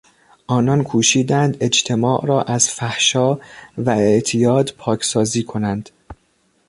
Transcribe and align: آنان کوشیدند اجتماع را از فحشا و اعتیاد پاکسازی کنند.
آنان 0.47 0.83
کوشیدند 0.83 1.57
اجتماع 1.59 2.25
را 2.25 2.41
از 2.41 2.69
فحشا 2.69 3.33
و 3.77 3.89
اعتیاد 3.89 4.73
پاکسازی 4.77 5.43
کنند. 5.43 5.89